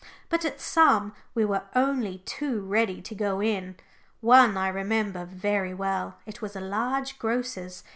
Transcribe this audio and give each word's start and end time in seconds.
But 0.29 0.43
at 0.45 0.59
some 0.59 1.13
we 1.35 1.45
were 1.45 1.61
only 1.75 2.23
too 2.25 2.61
ready 2.61 3.03
to 3.03 3.13
go 3.13 3.39
in. 3.39 3.75
One 4.19 4.57
I 4.57 4.67
remember 4.67 5.25
very 5.25 5.75
well. 5.75 6.15
It 6.25 6.41
was 6.41 6.55
a 6.55 6.59
large 6.59 7.19
grocer's. 7.19 7.83